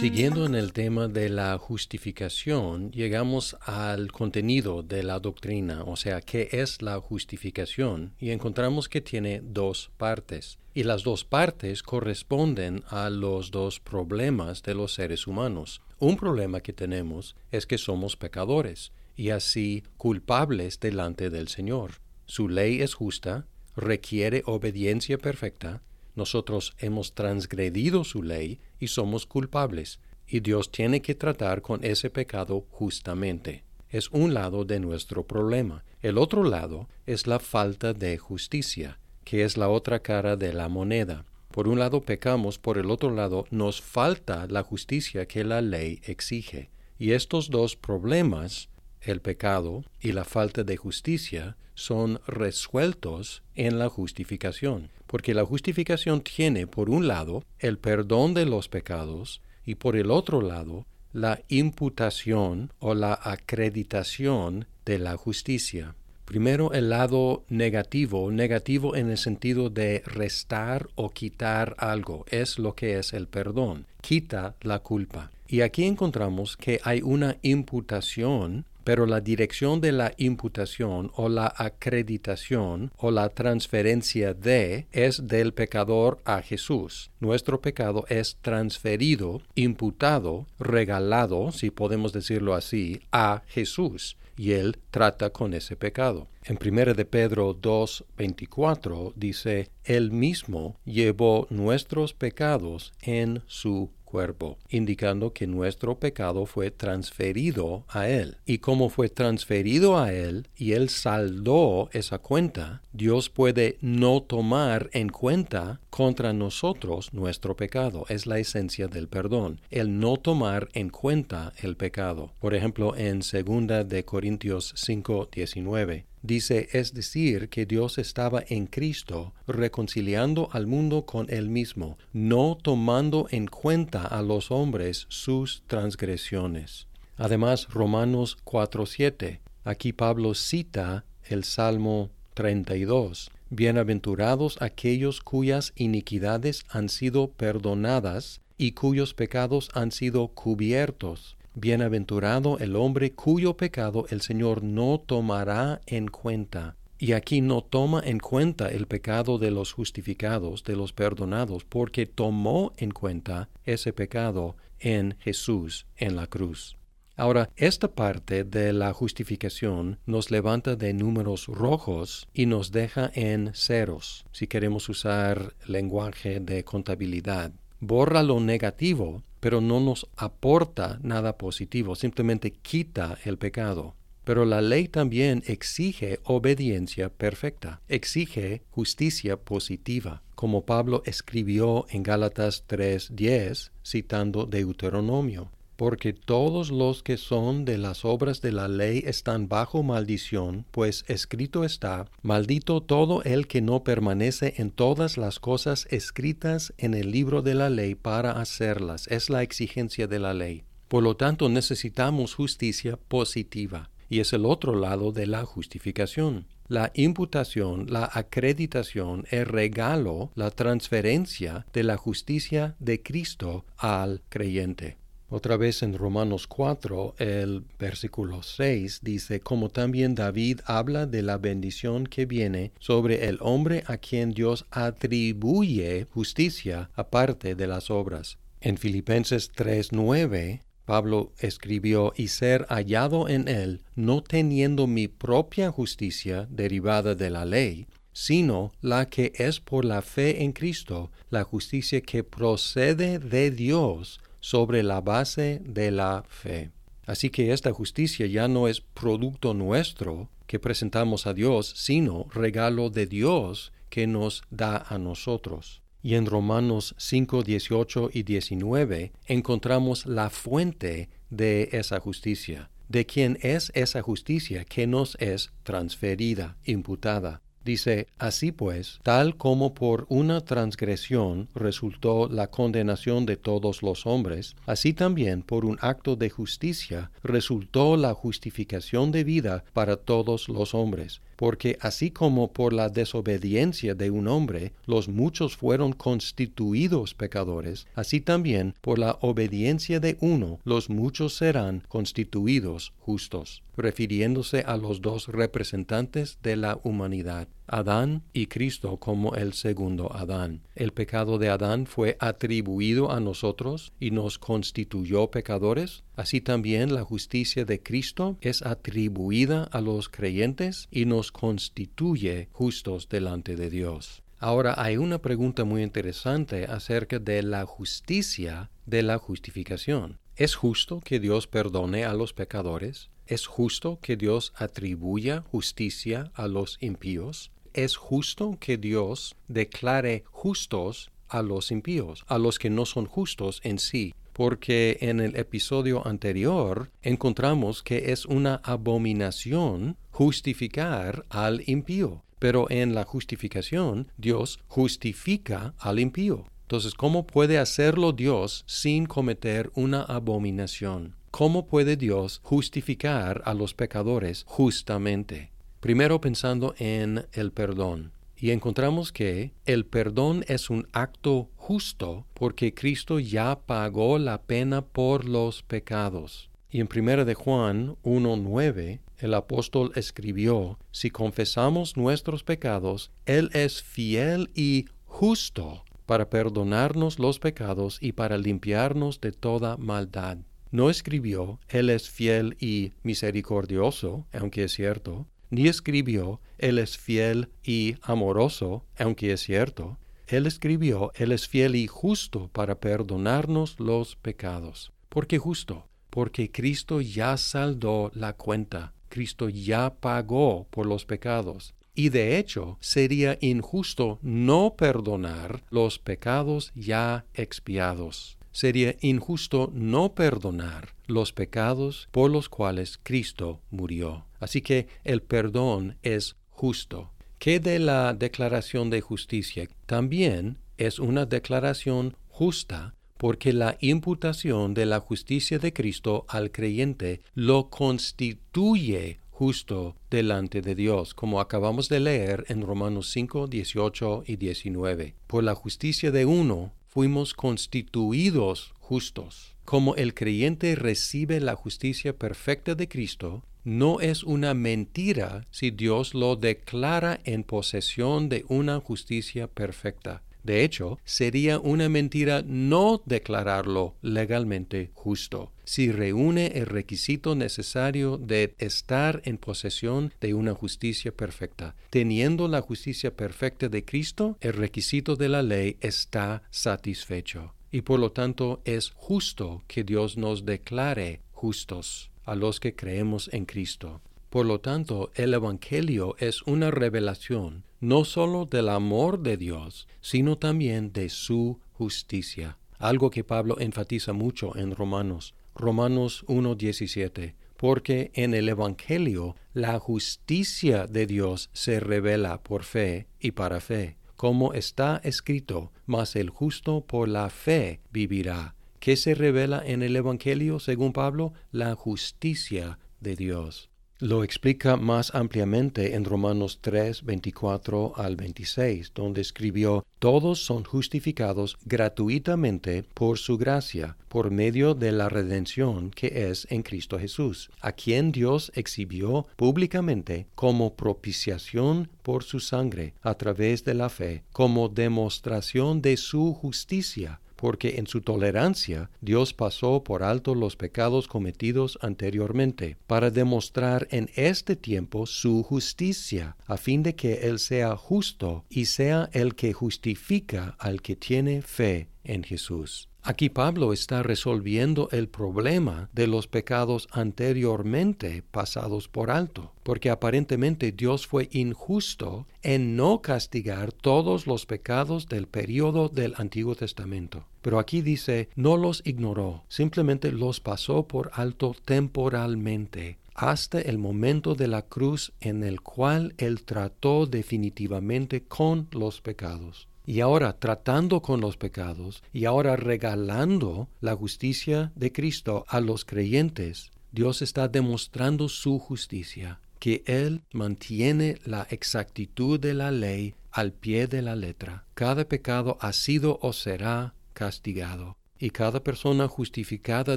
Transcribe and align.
Siguiendo 0.00 0.46
en 0.46 0.54
el 0.54 0.72
tema 0.72 1.08
de 1.08 1.28
la 1.28 1.58
justificación, 1.58 2.92
llegamos 2.92 3.56
al 3.62 4.12
contenido 4.12 4.84
de 4.84 5.02
la 5.02 5.18
doctrina, 5.18 5.82
o 5.82 5.96
sea, 5.96 6.20
qué 6.20 6.48
es 6.52 6.82
la 6.82 7.00
justificación, 7.00 8.14
y 8.20 8.30
encontramos 8.30 8.88
que 8.88 9.00
tiene 9.00 9.40
dos 9.42 9.90
partes. 9.96 10.60
Y 10.72 10.84
las 10.84 11.02
dos 11.02 11.24
partes 11.24 11.82
corresponden 11.82 12.84
a 12.90 13.10
los 13.10 13.50
dos 13.50 13.80
problemas 13.80 14.62
de 14.62 14.74
los 14.74 14.94
seres 14.94 15.26
humanos. 15.26 15.82
Un 15.98 16.16
problema 16.16 16.60
que 16.60 16.72
tenemos 16.72 17.34
es 17.50 17.66
que 17.66 17.76
somos 17.76 18.16
pecadores, 18.16 18.92
y 19.16 19.30
así 19.30 19.82
culpables 19.96 20.78
delante 20.78 21.28
del 21.28 21.48
Señor. 21.48 21.94
Su 22.24 22.48
ley 22.48 22.82
es 22.82 22.94
justa, 22.94 23.46
requiere 23.74 24.44
obediencia 24.46 25.18
perfecta, 25.18 25.82
nosotros 26.18 26.74
hemos 26.78 27.14
transgredido 27.14 28.04
su 28.04 28.22
ley 28.22 28.60
y 28.78 28.88
somos 28.88 29.24
culpables, 29.24 30.00
y 30.26 30.40
Dios 30.40 30.70
tiene 30.70 31.00
que 31.00 31.14
tratar 31.14 31.62
con 31.62 31.82
ese 31.82 32.10
pecado 32.10 32.66
justamente. 32.70 33.64
Es 33.88 34.10
un 34.10 34.34
lado 34.34 34.66
de 34.66 34.80
nuestro 34.80 35.26
problema. 35.26 35.84
El 36.02 36.18
otro 36.18 36.44
lado 36.44 36.88
es 37.06 37.26
la 37.26 37.38
falta 37.38 37.94
de 37.94 38.18
justicia, 38.18 38.98
que 39.24 39.44
es 39.44 39.56
la 39.56 39.70
otra 39.70 40.00
cara 40.00 40.36
de 40.36 40.52
la 40.52 40.68
moneda. 40.68 41.24
Por 41.50 41.66
un 41.68 41.78
lado 41.78 42.02
pecamos, 42.02 42.58
por 42.58 42.76
el 42.76 42.90
otro 42.90 43.10
lado 43.10 43.46
nos 43.50 43.80
falta 43.80 44.46
la 44.48 44.62
justicia 44.62 45.26
que 45.26 45.44
la 45.44 45.62
ley 45.62 46.00
exige. 46.04 46.70
Y 46.98 47.12
estos 47.12 47.48
dos 47.48 47.76
problemas, 47.76 48.68
el 49.00 49.20
pecado 49.20 49.84
y 50.00 50.12
la 50.12 50.24
falta 50.24 50.64
de 50.64 50.76
justicia, 50.76 51.56
son 51.78 52.20
resueltos 52.26 53.42
en 53.54 53.78
la 53.78 53.88
justificación 53.88 54.90
porque 55.08 55.34
la 55.34 55.44
justificación 55.44 56.20
tiene, 56.20 56.68
por 56.68 56.90
un 56.90 57.08
lado, 57.08 57.42
el 57.58 57.78
perdón 57.78 58.34
de 58.34 58.44
los 58.44 58.68
pecados 58.68 59.40
y 59.64 59.74
por 59.74 59.96
el 59.96 60.10
otro 60.12 60.40
lado, 60.40 60.86
la 61.12 61.40
imputación 61.48 62.72
o 62.78 62.94
la 62.94 63.18
acreditación 63.20 64.66
de 64.84 64.98
la 64.98 65.16
justicia. 65.16 65.94
Primero 66.26 66.74
el 66.74 66.90
lado 66.90 67.44
negativo, 67.48 68.30
negativo 68.30 68.94
en 68.94 69.08
el 69.08 69.16
sentido 69.16 69.70
de 69.70 70.02
restar 70.04 70.90
o 70.94 71.08
quitar 71.08 71.74
algo, 71.78 72.26
es 72.30 72.58
lo 72.58 72.74
que 72.74 72.98
es 72.98 73.14
el 73.14 73.28
perdón, 73.28 73.86
quita 74.02 74.54
la 74.60 74.80
culpa. 74.80 75.30
Y 75.46 75.62
aquí 75.62 75.84
encontramos 75.84 76.58
que 76.58 76.80
hay 76.84 77.00
una 77.00 77.38
imputación 77.40 78.66
pero 78.88 79.04
la 79.04 79.20
dirección 79.20 79.82
de 79.82 79.92
la 79.92 80.14
imputación 80.16 81.12
o 81.14 81.28
la 81.28 81.52
acreditación 81.54 82.90
o 82.96 83.10
la 83.10 83.28
transferencia 83.28 84.32
de 84.32 84.86
es 84.92 85.26
del 85.26 85.52
pecador 85.52 86.22
a 86.24 86.40
Jesús. 86.40 87.10
Nuestro 87.20 87.60
pecado 87.60 88.06
es 88.08 88.38
transferido, 88.40 89.42
imputado, 89.54 90.46
regalado, 90.58 91.52
si 91.52 91.70
podemos 91.70 92.14
decirlo 92.14 92.54
así, 92.54 93.02
a 93.12 93.42
Jesús 93.48 94.16
y 94.38 94.52
él 94.52 94.78
trata 94.90 95.30
con 95.30 95.52
ese 95.52 95.76
pecado. 95.76 96.28
En 96.44 96.56
1 96.56 96.94
de 96.94 97.04
Pedro 97.04 97.54
2:24 97.54 99.12
dice, 99.16 99.68
Él 99.84 100.12
mismo 100.12 100.76
llevó 100.86 101.46
nuestros 101.50 102.14
pecados 102.14 102.92
en 103.02 103.42
su 103.48 103.90
cuerpo, 104.08 104.56
indicando 104.70 105.34
que 105.34 105.46
nuestro 105.46 105.98
pecado 106.00 106.46
fue 106.46 106.70
transferido 106.70 107.84
a 107.88 108.08
Él. 108.08 108.38
Y 108.46 108.58
como 108.58 108.88
fue 108.88 109.10
transferido 109.10 109.98
a 109.98 110.12
Él 110.12 110.48
y 110.56 110.72
Él 110.72 110.88
saldó 110.88 111.90
esa 111.92 112.18
cuenta, 112.18 112.82
Dios 112.92 113.28
puede 113.28 113.76
no 113.82 114.22
tomar 114.22 114.88
en 114.92 115.10
cuenta 115.10 115.80
contra 115.90 116.32
nosotros 116.32 117.12
nuestro 117.12 117.54
pecado. 117.54 118.06
Es 118.08 118.26
la 118.26 118.38
esencia 118.38 118.88
del 118.88 119.08
perdón, 119.08 119.60
el 119.70 120.00
no 120.00 120.16
tomar 120.16 120.68
en 120.72 120.88
cuenta 120.88 121.52
el 121.62 121.76
pecado. 121.76 122.32
Por 122.40 122.54
ejemplo, 122.54 122.96
en 122.96 123.20
2 123.20 123.86
de 123.88 124.04
Corintios 124.04 124.74
5:19 124.76 126.06
Dice, 126.22 126.68
es 126.72 126.94
decir, 126.94 127.48
que 127.48 127.64
Dios 127.64 127.98
estaba 127.98 128.42
en 128.48 128.66
Cristo 128.66 129.34
reconciliando 129.46 130.48
al 130.52 130.66
mundo 130.66 131.06
con 131.06 131.26
él 131.30 131.48
mismo, 131.48 131.96
no 132.12 132.58
tomando 132.60 133.26
en 133.30 133.46
cuenta 133.46 134.04
a 134.04 134.22
los 134.22 134.50
hombres 134.50 135.06
sus 135.08 135.62
transgresiones. 135.66 136.88
Además, 137.16 137.68
Romanos 137.68 138.36
4:7. 138.44 139.40
Aquí 139.64 139.92
Pablo 139.92 140.34
cita 140.34 141.04
el 141.24 141.44
Salmo 141.44 142.10
32. 142.34 143.30
Bienaventurados 143.50 144.60
aquellos 144.60 145.20
cuyas 145.20 145.72
iniquidades 145.74 146.64
han 146.68 146.88
sido 146.88 147.30
perdonadas 147.30 148.40
y 148.58 148.72
cuyos 148.72 149.14
pecados 149.14 149.70
han 149.72 149.90
sido 149.90 150.28
cubiertos. 150.28 151.37
Bienaventurado 151.60 152.58
el 152.58 152.76
hombre 152.76 153.12
cuyo 153.12 153.56
pecado 153.56 154.06
el 154.10 154.20
Señor 154.20 154.62
no 154.62 154.98
tomará 155.04 155.80
en 155.86 156.08
cuenta. 156.08 156.76
Y 156.98 157.12
aquí 157.12 157.40
no 157.40 157.62
toma 157.62 158.02
en 158.04 158.18
cuenta 158.18 158.68
el 158.68 158.86
pecado 158.86 159.38
de 159.38 159.50
los 159.50 159.72
justificados, 159.72 160.64
de 160.64 160.76
los 160.76 160.92
perdonados, 160.92 161.64
porque 161.64 162.06
tomó 162.06 162.72
en 162.76 162.90
cuenta 162.90 163.48
ese 163.64 163.92
pecado 163.92 164.56
en 164.80 165.16
Jesús, 165.20 165.86
en 165.96 166.16
la 166.16 166.26
cruz. 166.26 166.76
Ahora, 167.16 167.50
esta 167.56 167.88
parte 167.88 168.44
de 168.44 168.72
la 168.72 168.92
justificación 168.92 169.98
nos 170.06 170.30
levanta 170.30 170.76
de 170.76 170.92
números 170.92 171.46
rojos 171.46 172.28
y 172.32 172.46
nos 172.46 172.70
deja 172.70 173.10
en 173.12 173.52
ceros, 173.54 174.24
si 174.30 174.46
queremos 174.46 174.88
usar 174.88 175.54
lenguaje 175.66 176.38
de 176.38 176.62
contabilidad. 176.62 177.50
Borra 177.80 178.22
lo 178.22 178.38
negativo 178.38 179.22
pero 179.40 179.60
no 179.60 179.80
nos 179.80 180.08
aporta 180.16 180.98
nada 181.02 181.38
positivo, 181.38 181.94
simplemente 181.94 182.52
quita 182.52 183.18
el 183.24 183.38
pecado. 183.38 183.94
Pero 184.24 184.44
la 184.44 184.60
ley 184.60 184.88
también 184.88 185.42
exige 185.46 186.20
obediencia 186.24 187.08
perfecta, 187.08 187.80
exige 187.88 188.62
justicia 188.70 189.38
positiva, 189.38 190.22
como 190.34 190.66
Pablo 190.66 191.02
escribió 191.06 191.86
en 191.90 192.02
Gálatas 192.02 192.64
3:10, 192.66 193.70
citando 193.82 194.44
Deuteronomio 194.44 195.50
porque 195.78 196.12
todos 196.12 196.72
los 196.72 197.04
que 197.04 197.16
son 197.16 197.64
de 197.64 197.78
las 197.78 198.04
obras 198.04 198.42
de 198.42 198.50
la 198.50 198.66
ley 198.66 199.04
están 199.06 199.48
bajo 199.48 199.84
maldición, 199.84 200.66
pues 200.72 201.04
escrito 201.06 201.62
está, 201.62 202.10
maldito 202.20 202.80
todo 202.80 203.22
el 203.22 203.46
que 203.46 203.62
no 203.62 203.84
permanece 203.84 204.54
en 204.56 204.72
todas 204.72 205.16
las 205.16 205.38
cosas 205.38 205.86
escritas 205.90 206.74
en 206.78 206.94
el 206.94 207.12
libro 207.12 207.42
de 207.42 207.54
la 207.54 207.70
ley 207.70 207.94
para 207.94 208.32
hacerlas. 208.32 209.06
Es 209.06 209.30
la 209.30 209.44
exigencia 209.44 210.08
de 210.08 210.18
la 210.18 210.34
ley. 210.34 210.64
Por 210.88 211.04
lo 211.04 211.16
tanto, 211.16 211.48
necesitamos 211.48 212.34
justicia 212.34 212.96
positiva, 212.96 213.88
y 214.08 214.18
es 214.18 214.32
el 214.32 214.46
otro 214.46 214.74
lado 214.74 215.12
de 215.12 215.28
la 215.28 215.44
justificación. 215.44 216.46
La 216.66 216.90
imputación, 216.94 217.86
la 217.88 218.10
acreditación, 218.12 219.26
el 219.30 219.46
regalo, 219.46 220.32
la 220.34 220.50
transferencia 220.50 221.66
de 221.72 221.84
la 221.84 221.96
justicia 221.96 222.74
de 222.80 223.00
Cristo 223.00 223.64
al 223.76 224.22
creyente. 224.28 224.98
Otra 225.30 225.58
vez 225.58 225.82
en 225.82 225.92
Romanos 225.92 226.46
4, 226.46 227.16
el 227.18 227.62
versículo 227.78 228.42
6 228.42 229.00
dice, 229.02 229.40
como 229.40 229.68
también 229.68 230.14
David 230.14 230.60
habla 230.64 231.04
de 231.04 231.20
la 231.20 231.36
bendición 231.36 232.06
que 232.06 232.24
viene 232.24 232.72
sobre 232.78 233.28
el 233.28 233.36
hombre 233.42 233.84
a 233.88 233.98
quien 233.98 234.30
Dios 234.30 234.64
atribuye 234.70 236.06
justicia 236.10 236.88
aparte 236.94 237.54
de 237.54 237.66
las 237.66 237.90
obras. 237.90 238.38
En 238.62 238.78
Filipenses 238.78 239.52
3:9, 239.52 240.62
Pablo 240.86 241.32
escribió, 241.38 242.14
y 242.16 242.28
ser 242.28 242.64
hallado 242.70 243.28
en 243.28 243.48
él, 243.48 243.82
no 243.94 244.22
teniendo 244.22 244.86
mi 244.86 245.08
propia 245.08 245.70
justicia 245.70 246.48
derivada 246.50 247.14
de 247.14 247.28
la 247.28 247.44
ley, 247.44 247.86
sino 248.14 248.72
la 248.80 249.10
que 249.10 249.32
es 249.36 249.60
por 249.60 249.84
la 249.84 250.00
fe 250.00 250.42
en 250.42 250.52
Cristo, 250.52 251.10
la 251.28 251.44
justicia 251.44 252.00
que 252.00 252.24
procede 252.24 253.18
de 253.18 253.50
Dios, 253.50 254.20
sobre 254.40 254.82
la 254.82 255.00
base 255.00 255.60
de 255.64 255.90
la 255.90 256.24
fe. 256.28 256.70
Así 257.06 257.30
que 257.30 257.52
esta 257.52 257.72
justicia 257.72 258.26
ya 258.26 258.48
no 258.48 258.68
es 258.68 258.80
producto 258.80 259.54
nuestro 259.54 260.28
que 260.46 260.58
presentamos 260.58 261.26
a 261.26 261.34
Dios, 261.34 261.72
sino 261.76 262.26
regalo 262.32 262.90
de 262.90 263.06
Dios 263.06 263.72
que 263.88 264.06
nos 264.06 264.42
da 264.50 264.84
a 264.88 264.98
nosotros. 264.98 265.82
Y 266.02 266.14
en 266.14 266.26
Romanos 266.26 266.94
5, 266.98 267.42
18 267.42 268.10
y 268.12 268.22
19 268.22 269.12
encontramos 269.26 270.06
la 270.06 270.30
fuente 270.30 271.08
de 271.30 271.70
esa 271.72 271.98
justicia, 271.98 272.70
de 272.88 273.04
quién 273.06 273.38
es 273.42 273.72
esa 273.74 274.02
justicia 274.02 274.64
que 274.64 274.86
nos 274.86 275.16
es 275.20 275.50
transferida, 275.64 276.56
imputada. 276.64 277.42
Dice, 277.64 278.08
así 278.18 278.52
pues, 278.52 279.00
tal 279.02 279.36
como 279.36 279.74
por 279.74 280.06
una 280.08 280.40
transgresión 280.40 281.48
resultó 281.54 282.28
la 282.28 282.48
condenación 282.48 283.26
de 283.26 283.36
todos 283.36 283.82
los 283.82 284.06
hombres, 284.06 284.56
así 284.66 284.94
también 284.94 285.42
por 285.42 285.64
un 285.64 285.78
acto 285.80 286.16
de 286.16 286.30
justicia 286.30 287.10
resultó 287.22 287.96
la 287.96 288.14
justificación 288.14 289.12
de 289.12 289.24
vida 289.24 289.64
para 289.72 289.96
todos 289.96 290.48
los 290.48 290.74
hombres 290.74 291.20
porque 291.38 291.78
así 291.80 292.10
como 292.10 292.52
por 292.52 292.72
la 292.72 292.88
desobediencia 292.88 293.94
de 293.94 294.10
un 294.10 294.26
hombre 294.26 294.72
los 294.86 295.08
muchos 295.08 295.56
fueron 295.56 295.92
constituidos 295.92 297.14
pecadores, 297.14 297.86
así 297.94 298.20
también 298.20 298.74
por 298.80 298.98
la 298.98 299.18
obediencia 299.20 300.00
de 300.00 300.16
uno 300.20 300.58
los 300.64 300.90
muchos 300.90 301.36
serán 301.36 301.84
constituidos 301.86 302.92
justos, 302.98 303.62
refiriéndose 303.76 304.64
a 304.66 304.76
los 304.76 305.00
dos 305.00 305.28
representantes 305.28 306.38
de 306.42 306.56
la 306.56 306.80
humanidad. 306.82 307.46
Adán 307.68 308.22
y 308.32 308.46
Cristo 308.46 308.96
como 308.98 309.34
el 309.34 309.52
segundo 309.52 310.14
Adán. 310.14 310.62
El 310.74 310.92
pecado 310.92 311.38
de 311.38 311.48
Adán 311.48 311.86
fue 311.86 312.16
atribuido 312.20 313.10
a 313.10 313.20
nosotros 313.20 313.92
y 314.00 314.10
nos 314.10 314.38
constituyó 314.38 315.30
pecadores. 315.30 316.04
Así 316.16 316.40
también 316.40 316.94
la 316.94 317.04
justicia 317.04 317.64
de 317.64 317.82
Cristo 317.82 318.36
es 318.40 318.62
atribuida 318.62 319.64
a 319.64 319.80
los 319.80 320.08
creyentes 320.08 320.88
y 320.90 321.04
nos 321.04 321.32
constituye 321.32 322.48
justos 322.52 323.08
delante 323.08 323.56
de 323.56 323.70
Dios. 323.70 324.22
Ahora 324.40 324.74
hay 324.76 324.96
una 324.96 325.18
pregunta 325.18 325.64
muy 325.64 325.82
interesante 325.82 326.64
acerca 326.64 327.18
de 327.18 327.42
la 327.42 327.66
justicia 327.66 328.70
de 328.86 329.02
la 329.02 329.18
justificación. 329.18 330.18
¿Es 330.36 330.54
justo 330.54 331.00
que 331.00 331.18
Dios 331.18 331.48
perdone 331.48 332.04
a 332.04 332.12
los 332.12 332.32
pecadores? 332.32 333.10
¿Es 333.26 333.46
justo 333.46 333.98
que 334.00 334.16
Dios 334.16 334.52
atribuya 334.56 335.42
justicia 335.50 336.30
a 336.34 336.46
los 336.46 336.78
impíos? 336.80 337.50
¿Es 337.78 337.94
justo 337.94 338.56
que 338.58 338.76
Dios 338.76 339.36
declare 339.46 340.24
justos 340.32 341.12
a 341.28 341.42
los 341.42 341.70
impíos, 341.70 342.24
a 342.26 342.36
los 342.36 342.58
que 342.58 342.70
no 342.70 342.84
son 342.86 343.06
justos 343.06 343.60
en 343.62 343.78
sí? 343.78 344.14
porque 344.32 344.98
en 345.00 345.20
el 345.20 345.36
episodio 345.36 346.04
anterior 346.04 346.90
encontramos 347.02 347.84
que 347.84 348.12
es 348.12 348.24
una 348.24 348.60
abominación 348.64 349.96
justificar 350.10 351.24
al 351.28 351.62
impío, 351.66 352.24
pero 352.40 352.66
en 352.68 352.96
la 352.96 353.04
justificación 353.04 354.10
Dios 354.16 354.58
justifica 354.66 355.74
al 355.78 356.00
impío. 356.00 356.46
Entonces, 356.62 356.94
¿cómo 356.94 357.26
puede 357.28 357.58
hacerlo 357.58 358.12
Dios 358.12 358.64
sin 358.66 359.06
cometer 359.06 359.70
una 359.74 360.02
abominación? 360.02 361.14
¿Cómo 361.30 361.66
puede 361.66 361.96
Dios 361.96 362.40
justificar 362.42 363.42
a 363.44 363.54
los 363.54 363.74
pecadores 363.74 364.44
justamente? 364.46 365.52
Primero 365.80 366.20
pensando 366.20 366.74
en 366.78 367.26
el 367.32 367.52
perdón 367.52 368.12
y 368.36 368.50
encontramos 368.50 369.12
que 369.12 369.52
el 369.64 369.84
perdón 369.86 370.44
es 370.48 370.70
un 370.70 370.88
acto 370.92 371.50
justo 371.56 372.26
porque 372.34 372.74
Cristo 372.74 373.18
ya 373.18 373.60
pagó 373.60 374.18
la 374.18 374.42
pena 374.42 374.82
por 374.82 375.24
los 375.24 375.62
pecados. 375.62 376.50
Y 376.70 376.80
en 376.80 376.88
1 376.94 377.24
de 377.24 377.34
Juan 377.34 377.96
1.9 378.02 379.00
el 379.18 379.34
apóstol 379.34 379.92
escribió, 379.96 380.78
si 380.92 381.10
confesamos 381.10 381.96
nuestros 381.96 382.44
pecados, 382.44 383.10
Él 383.26 383.50
es 383.52 383.82
fiel 383.82 384.50
y 384.54 384.86
justo 385.06 385.84
para 386.06 386.30
perdonarnos 386.30 387.18
los 387.18 387.38
pecados 387.38 387.98
y 388.00 388.12
para 388.12 388.38
limpiarnos 388.38 389.20
de 389.20 389.32
toda 389.32 389.76
maldad. 389.76 390.38
No 390.70 390.90
escribió, 390.90 391.58
Él 391.68 391.90
es 391.90 392.08
fiel 392.10 392.56
y 392.60 392.92
misericordioso, 393.02 394.26
aunque 394.32 394.64
es 394.64 394.72
cierto, 394.72 395.26
ni 395.50 395.68
escribió, 395.68 396.40
Él 396.58 396.78
es 396.78 396.98
fiel 396.98 397.50
y 397.62 397.96
amoroso, 398.02 398.84
aunque 398.98 399.32
es 399.32 399.40
cierto. 399.42 399.98
Él 400.26 400.46
escribió, 400.46 401.12
Él 401.14 401.32
es 401.32 401.48
fiel 401.48 401.74
y 401.76 401.86
justo 401.86 402.48
para 402.52 402.80
perdonarnos 402.80 403.78
los 403.80 404.16
pecados. 404.16 404.92
¿Por 405.08 405.26
qué 405.26 405.38
justo? 405.38 405.88
Porque 406.10 406.50
Cristo 406.50 407.00
ya 407.00 407.36
saldó 407.36 408.10
la 408.14 408.34
cuenta, 408.34 408.92
Cristo 409.08 409.48
ya 409.48 409.94
pagó 409.94 410.66
por 410.70 410.86
los 410.86 411.04
pecados. 411.04 411.74
Y 411.94 412.10
de 412.10 412.38
hecho 412.38 412.78
sería 412.80 413.38
injusto 413.40 414.18
no 414.22 414.74
perdonar 414.76 415.64
los 415.70 415.98
pecados 415.98 416.72
ya 416.74 417.24
expiados 417.34 418.38
sería 418.58 418.96
injusto 419.00 419.70
no 419.72 420.14
perdonar 420.14 420.94
los 421.06 421.32
pecados 421.32 422.08
por 422.10 422.28
los 422.28 422.48
cuales 422.48 422.98
Cristo 423.00 423.60
murió. 423.70 424.27
Así 424.40 424.62
que 424.62 424.88
el 425.04 425.22
perdón 425.22 425.96
es 426.02 426.36
justo. 426.50 427.10
¿Qué 427.38 427.60
de 427.60 427.78
la 427.78 428.14
declaración 428.14 428.90
de 428.90 429.00
justicia? 429.00 429.68
También 429.86 430.58
es 430.76 430.98
una 430.98 431.26
declaración 431.26 432.16
justa 432.28 432.94
porque 433.16 433.52
la 433.52 433.76
imputación 433.80 434.74
de 434.74 434.86
la 434.86 435.00
justicia 435.00 435.58
de 435.58 435.72
Cristo 435.72 436.24
al 436.28 436.50
creyente 436.50 437.20
lo 437.34 437.68
constituye 437.68 439.18
justo 439.30 439.94
delante 440.10 440.62
de 440.62 440.74
Dios, 440.74 441.14
como 441.14 441.40
acabamos 441.40 441.88
de 441.88 442.00
leer 442.00 442.44
en 442.48 442.62
Romanos 442.62 443.10
5, 443.12 443.46
18 443.46 444.24
y 444.26 444.36
19. 444.36 445.14
Por 445.26 445.44
la 445.44 445.54
justicia 445.54 446.10
de 446.10 446.24
uno 446.26 446.72
fuimos 446.86 447.34
constituidos 447.34 448.72
justos. 448.80 449.54
Como 449.64 449.94
el 449.96 450.14
creyente 450.14 450.74
recibe 450.74 451.38
la 451.40 451.54
justicia 451.54 452.16
perfecta 452.16 452.74
de 452.74 452.88
Cristo, 452.88 453.44
no 453.64 454.00
es 454.00 454.24
una 454.24 454.54
mentira 454.54 455.46
si 455.50 455.70
Dios 455.70 456.14
lo 456.14 456.36
declara 456.36 457.20
en 457.24 457.44
posesión 457.44 458.28
de 458.28 458.44
una 458.48 458.80
justicia 458.80 459.46
perfecta. 459.46 460.22
De 460.48 460.64
hecho, 460.64 460.98
sería 461.04 461.58
una 461.58 461.90
mentira 461.90 462.42
no 462.46 463.02
declararlo 463.04 463.96
legalmente 464.00 464.90
justo, 464.94 465.52
si 465.64 465.92
reúne 465.92 466.46
el 466.54 466.64
requisito 466.64 467.34
necesario 467.34 468.16
de 468.16 468.54
estar 468.58 469.20
en 469.24 469.36
posesión 469.36 470.14
de 470.22 470.32
una 470.32 470.54
justicia 470.54 471.12
perfecta. 471.12 471.74
Teniendo 471.90 472.48
la 472.48 472.62
justicia 472.62 473.14
perfecta 473.14 473.68
de 473.68 473.84
Cristo, 473.84 474.38
el 474.40 474.54
requisito 474.54 475.16
de 475.16 475.28
la 475.28 475.42
ley 475.42 475.76
está 475.80 476.42
satisfecho. 476.50 477.52
Y 477.70 477.82
por 477.82 478.00
lo 478.00 478.12
tanto 478.12 478.62
es 478.64 478.90
justo 478.96 479.64
que 479.66 479.84
Dios 479.84 480.16
nos 480.16 480.46
declare 480.46 481.20
justos 481.32 482.07
a 482.28 482.36
los 482.36 482.60
que 482.60 482.74
creemos 482.74 483.30
en 483.32 483.44
Cristo. 483.44 484.00
Por 484.30 484.46
lo 484.46 484.60
tanto, 484.60 485.10
el 485.14 485.32
Evangelio 485.34 486.14
es 486.18 486.42
una 486.42 486.70
revelación 486.70 487.64
no 487.80 488.04
sólo 488.04 488.44
del 488.44 488.68
amor 488.68 489.20
de 489.20 489.36
Dios, 489.36 489.86
sino 490.00 490.36
también 490.36 490.92
de 490.92 491.08
su 491.08 491.60
justicia, 491.72 492.58
algo 492.78 493.10
que 493.10 493.24
Pablo 493.24 493.56
enfatiza 493.60 494.12
mucho 494.12 494.56
en 494.56 494.74
Romanos, 494.74 495.34
Romanos 495.54 496.24
1.17, 496.26 497.34
porque 497.56 498.10
en 498.14 498.34
el 498.34 498.48
Evangelio 498.48 499.36
la 499.52 499.78
justicia 499.78 500.86
de 500.86 501.06
Dios 501.06 501.50
se 501.52 501.80
revela 501.80 502.42
por 502.42 502.64
fe 502.64 503.06
y 503.20 503.32
para 503.32 503.60
fe, 503.60 503.96
como 504.16 504.54
está 504.54 505.00
escrito, 505.04 505.72
mas 505.86 506.16
el 506.16 506.30
justo 506.30 506.84
por 506.84 507.08
la 507.08 507.30
fe 507.30 507.80
vivirá. 507.92 508.56
¿Qué 508.80 508.96
se 508.96 509.14
revela 509.14 509.60
en 509.64 509.82
el 509.82 509.96
Evangelio, 509.96 510.60
según 510.60 510.92
Pablo? 510.92 511.32
La 511.50 511.74
justicia 511.74 512.78
de 513.00 513.16
Dios. 513.16 513.70
Lo 514.00 514.22
explica 514.22 514.76
más 514.76 515.12
ampliamente 515.12 515.96
en 515.96 516.04
Romanos 516.04 516.60
3, 516.60 517.02
24 517.02 517.94
al 517.96 518.14
26, 518.14 518.92
donde 518.94 519.20
escribió, 519.20 519.84
Todos 519.98 520.44
son 520.44 520.62
justificados 520.62 521.56
gratuitamente 521.64 522.84
por 522.94 523.18
su 523.18 523.36
gracia, 523.36 523.96
por 524.08 524.30
medio 524.30 524.74
de 524.74 524.92
la 524.92 525.08
redención 525.08 525.90
que 525.90 526.30
es 526.30 526.46
en 526.50 526.62
Cristo 526.62 526.96
Jesús, 527.00 527.50
a 527.60 527.72
quien 527.72 528.12
Dios 528.12 528.52
exhibió 528.54 529.26
públicamente 529.34 530.28
como 530.36 530.76
propiciación 530.76 531.90
por 532.04 532.22
su 532.22 532.38
sangre, 532.38 532.94
a 533.02 533.14
través 533.14 533.64
de 533.64 533.74
la 533.74 533.88
fe, 533.88 534.22
como 534.32 534.68
demostración 534.68 535.82
de 535.82 535.96
su 535.96 536.34
justicia 536.34 537.20
porque 537.38 537.76
en 537.78 537.86
su 537.86 538.00
tolerancia 538.00 538.90
Dios 539.00 539.32
pasó 539.32 539.84
por 539.84 540.02
alto 540.02 540.34
los 540.34 540.56
pecados 540.56 541.06
cometidos 541.06 541.78
anteriormente, 541.80 542.76
para 542.88 543.10
demostrar 543.10 543.86
en 543.92 544.10
este 544.16 544.56
tiempo 544.56 545.06
su 545.06 545.44
justicia, 545.44 546.36
a 546.46 546.56
fin 546.56 546.82
de 546.82 546.96
que 546.96 547.28
Él 547.28 547.38
sea 547.38 547.76
justo 547.76 548.44
y 548.50 548.64
sea 548.64 549.08
el 549.12 549.36
que 549.36 549.52
justifica 549.52 550.56
al 550.58 550.82
que 550.82 550.96
tiene 550.96 551.40
fe 551.42 551.88
en 552.08 552.24
Jesús. 552.24 552.88
Aquí 553.02 553.28
Pablo 553.28 553.72
está 553.72 554.02
resolviendo 554.02 554.88
el 554.90 555.08
problema 555.08 555.88
de 555.92 556.06
los 556.06 556.26
pecados 556.26 556.88
anteriormente 556.90 558.22
pasados 558.30 558.88
por 558.88 559.10
alto, 559.10 559.52
porque 559.62 559.88
aparentemente 559.88 560.72
Dios 560.72 561.06
fue 561.06 561.28
injusto 561.30 562.26
en 562.42 562.76
no 562.76 563.00
castigar 563.00 563.72
todos 563.72 564.26
los 564.26 564.44
pecados 564.46 565.08
del 565.08 565.26
período 565.26 565.88
del 565.88 566.14
Antiguo 566.16 566.54
Testamento. 566.54 567.24
Pero 567.40 567.58
aquí 567.58 567.80
dice, 567.80 568.28
no 568.34 568.56
los 568.56 568.82
ignoró, 568.84 569.44
simplemente 569.48 570.10
los 570.12 570.40
pasó 570.40 570.86
por 570.86 571.10
alto 571.14 571.54
temporalmente 571.64 572.98
hasta 573.14 573.60
el 573.60 573.78
momento 573.78 574.36
de 574.36 574.46
la 574.46 574.62
cruz 574.62 575.12
en 575.20 575.42
el 575.42 575.60
cual 575.60 576.14
Él 576.18 576.44
trató 576.44 577.06
definitivamente 577.06 578.22
con 578.22 578.68
los 578.70 579.00
pecados. 579.00 579.66
Y 579.88 580.02
ahora 580.02 580.38
tratando 580.38 581.00
con 581.00 581.22
los 581.22 581.38
pecados 581.38 582.02
y 582.12 582.26
ahora 582.26 582.56
regalando 582.56 583.70
la 583.80 583.96
justicia 583.96 584.70
de 584.74 584.92
Cristo 584.92 585.46
a 585.48 585.60
los 585.60 585.86
creyentes, 585.86 586.70
Dios 586.92 587.22
está 587.22 587.48
demostrando 587.48 588.28
su 588.28 588.58
justicia, 588.58 589.40
que 589.58 589.82
Él 589.86 590.20
mantiene 590.30 591.16
la 591.24 591.46
exactitud 591.48 592.38
de 592.38 592.52
la 592.52 592.70
ley 592.70 593.14
al 593.30 593.54
pie 593.54 593.86
de 593.86 594.02
la 594.02 594.14
letra. 594.14 594.66
Cada 594.74 595.08
pecado 595.08 595.56
ha 595.62 595.72
sido 595.72 596.18
o 596.20 596.34
será 596.34 596.92
castigado, 597.14 597.96
y 598.18 598.28
cada 598.28 598.62
persona 598.62 599.08
justificada 599.08 599.96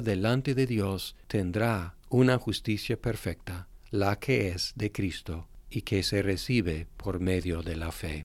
delante 0.00 0.54
de 0.54 0.64
Dios 0.64 1.16
tendrá 1.26 1.96
una 2.08 2.38
justicia 2.38 2.96
perfecta, 2.96 3.68
la 3.90 4.18
que 4.18 4.48
es 4.48 4.72
de 4.74 4.90
Cristo 4.90 5.48
y 5.68 5.82
que 5.82 6.02
se 6.02 6.22
recibe 6.22 6.86
por 6.96 7.20
medio 7.20 7.60
de 7.62 7.76
la 7.76 7.92
fe. 7.92 8.24